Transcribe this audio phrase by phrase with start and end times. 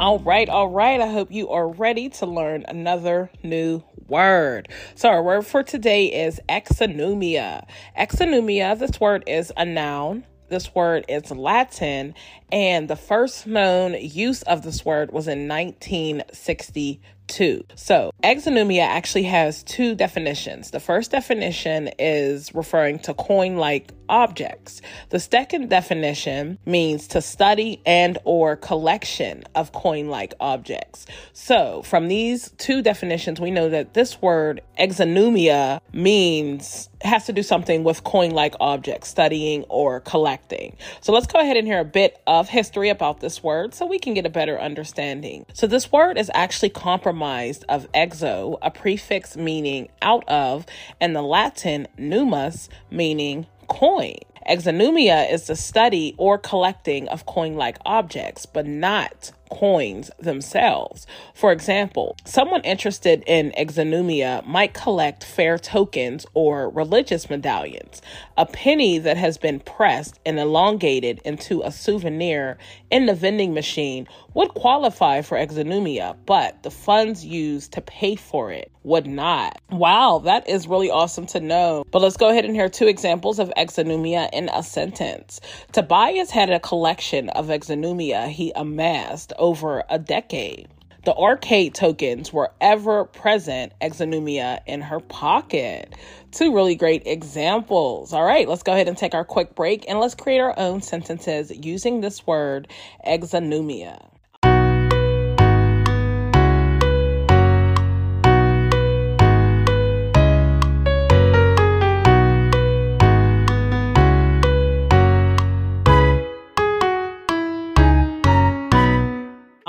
[0.00, 0.98] All right, all right.
[0.98, 4.70] I hope you are ready to learn another new word.
[4.94, 7.66] So, our word for today is exonumia.
[7.98, 10.24] Exonumia, this word is a noun.
[10.48, 12.14] This word is Latin,
[12.50, 16.98] and the first known use of this word was in 1962
[17.30, 17.64] two.
[17.76, 20.70] So, exonumia actually has two definitions.
[20.72, 24.82] The first definition is referring to coin like objects.
[25.08, 31.06] The second definition means to study and or collection of coin-like objects.
[31.32, 37.42] So, from these two definitions, we know that this word exonumia means has to do
[37.42, 40.76] something with coin-like objects, studying or collecting.
[41.00, 43.98] So, let's go ahead and hear a bit of history about this word so we
[43.98, 45.46] can get a better understanding.
[45.54, 47.19] So, this word is actually compromised
[47.68, 50.66] of exo, a prefix meaning out of,
[51.00, 54.16] and the Latin nummus meaning coin.
[54.48, 61.06] Exonumia is the study or collecting of coin like objects, but not coins themselves.
[61.34, 68.00] For example, someone interested in exonumia might collect fair tokens or religious medallions.
[68.36, 72.58] A penny that has been pressed and elongated into a souvenir
[72.90, 78.52] in the vending machine would qualify for exonumia, but the funds used to pay for
[78.52, 79.60] it would not.
[79.70, 81.84] Wow, that is really awesome to know.
[81.90, 85.40] But let's go ahead and hear two examples of exonumia in a sentence.
[85.72, 90.68] Tobias had a collection of exonumia he amassed over a decade.
[91.04, 95.94] The arcade tokens were ever present exonumia in her pocket.
[96.30, 98.12] Two really great examples.
[98.12, 100.82] All right, let's go ahead and take our quick break and let's create our own
[100.82, 102.68] sentences using this word
[103.06, 104.10] exonumia.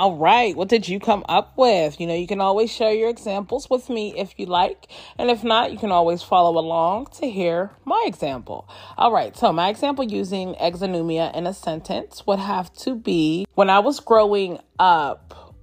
[0.02, 2.00] All right, what did you come up with?
[2.00, 4.88] You know, you can always share your examples with me if you like.
[5.16, 8.68] And if not, you can always follow along to hear my example.
[8.98, 13.70] All right, so my example using exonumia in a sentence would have to be when
[13.70, 15.54] I was growing up,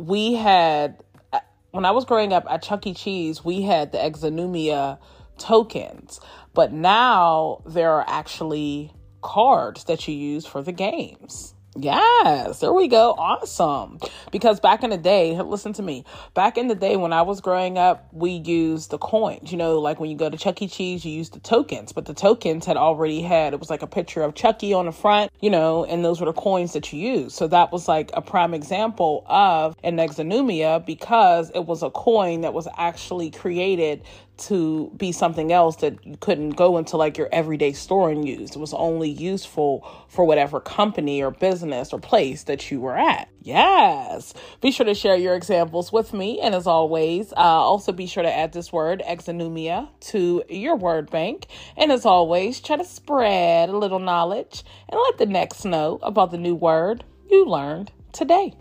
[0.00, 1.00] we had,
[1.32, 1.38] uh,
[1.70, 2.92] when I was growing up at Chuck E.
[2.92, 4.98] Cheese, we had the exonumia
[5.38, 6.18] tokens.
[6.54, 8.90] But now there are actually
[9.22, 11.54] cards that you use for the games.
[11.78, 13.14] Yes, there we go.
[13.18, 13.98] Awesome.
[14.32, 16.04] Because back in the day, listen to me.
[16.32, 19.52] Back in the day when I was growing up, we used the coins.
[19.52, 20.68] You know, like when you go to Chuck E.
[20.68, 23.86] Cheese, you use the tokens, but the tokens had already had it was like a
[23.86, 27.00] picture of Chucky on the front, you know, and those were the coins that you
[27.00, 27.36] used.
[27.36, 32.40] So that was like a prime example of an exonumia because it was a coin
[32.40, 34.02] that was actually created
[34.36, 38.50] to be something else that you couldn't go into like your everyday store and use.
[38.50, 43.28] It was only useful for whatever company or business or place that you were at.
[43.42, 44.34] Yes.
[44.60, 46.40] Be sure to share your examples with me.
[46.40, 51.10] And as always, uh, also be sure to add this word, exonumia, to your word
[51.10, 51.46] bank.
[51.76, 56.30] And as always, try to spread a little knowledge and let the next know about
[56.30, 58.54] the new word you learned today.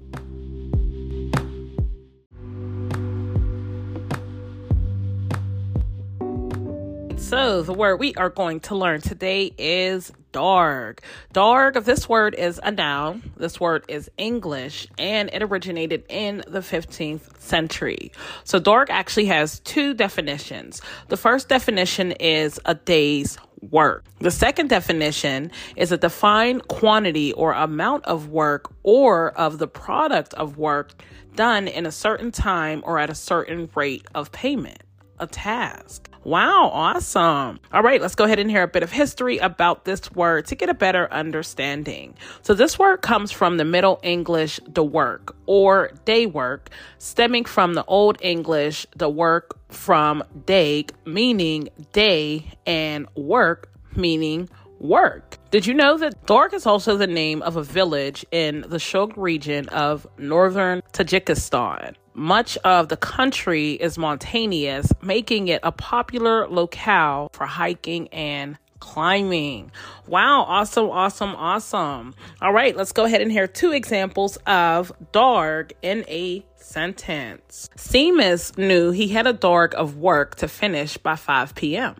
[7.25, 11.02] So, the word we are going to learn today is darg.
[11.34, 13.31] Darg, this word is a noun.
[13.36, 18.12] This word is English and it originated in the 15th century.
[18.44, 20.84] So, darg actually has two definitions.
[21.08, 23.40] The first definition is a day's
[23.72, 24.06] work.
[24.19, 30.35] The second definition is a defined quantity or amount of work or of the product
[30.35, 30.94] of work
[31.35, 34.84] done in a certain time or at a certain rate of payment.
[35.18, 36.08] A task.
[36.25, 37.59] Wow, awesome.
[37.72, 40.56] All right, let's go ahead and hear a bit of history about this word to
[40.56, 42.16] get a better understanding.
[42.41, 47.75] So, this word comes from the Middle English, the work or day work, stemming from
[47.75, 54.50] the Old English, the work from day, meaning day, and work, meaning
[54.80, 55.38] work.
[55.52, 59.14] Did you know that Darg is also the name of a village in the Sughd
[59.16, 61.96] region of northern Tajikistan?
[62.14, 69.72] Much of the country is mountainous, making it a popular locale for hiking and climbing.
[70.08, 72.16] Wow, awesome, awesome, awesome.
[72.41, 77.70] All right, let's go ahead and hear two examples of darg in a sentence.
[77.78, 81.96] Seamus knew he had a darg of work to finish by 5 p.m.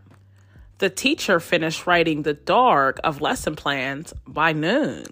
[0.78, 5.06] The teacher finished writing the darg of lesson plans by noon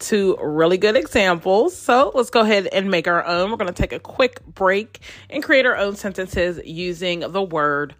[0.00, 1.76] two really good examples.
[1.76, 3.50] So let's go ahead and make our own.
[3.50, 4.98] We're going to take a quick break
[5.28, 7.94] and create our own sentences using the word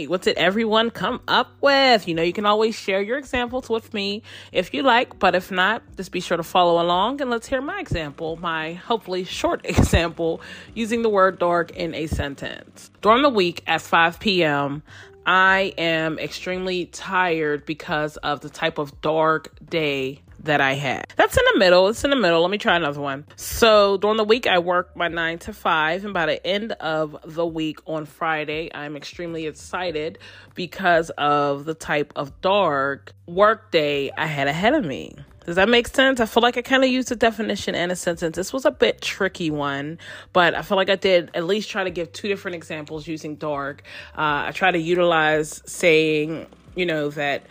[0.00, 0.10] darg.
[0.10, 2.08] What did everyone come up with?
[2.08, 5.50] You know, you can always share your examples with me if you like, but if
[5.50, 9.64] not, just be sure to follow along and let's hear my example, my hopefully short
[9.64, 10.40] example
[10.74, 12.90] using the word darg in a sentence.
[13.00, 14.82] During the week at 5 p.m.,
[15.26, 21.04] I am extremely tired because of the type of darg day that I had.
[21.16, 21.88] That's in the middle.
[21.88, 22.40] It's in the middle.
[22.42, 23.26] Let me try another one.
[23.36, 27.16] So during the week, I work my nine to five, and by the end of
[27.24, 30.18] the week on Friday, I'm extremely excited
[30.54, 35.16] because of the type of darg work day I had ahead of me.
[35.46, 36.20] Does that make sense?
[36.20, 38.36] I feel like I kind of used a definition and a sentence.
[38.36, 39.98] This was a bit tricky one,
[40.32, 43.36] but I feel like I did at least try to give two different examples using
[43.36, 43.82] darg.
[44.16, 46.46] Uh, I try to utilize saying,
[46.76, 47.42] you know, that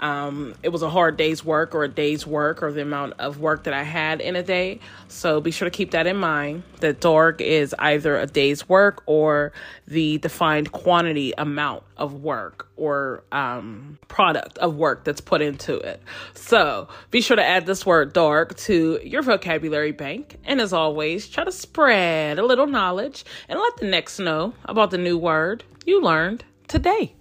[0.00, 3.38] um, it was a hard day's work or a day's work or the amount of
[3.38, 4.80] work that I had in a day.
[5.08, 9.02] So be sure to keep that in mind that darg is either a day's work
[9.06, 9.52] or
[9.86, 16.02] the defined quantity amount of work or um, product of work that's put into it.
[16.34, 20.38] So be sure to add this word darg to your vocabulary bank.
[20.44, 24.90] And as always, try to spread a little knowledge and let the next know about
[24.90, 27.14] the new word you learned today.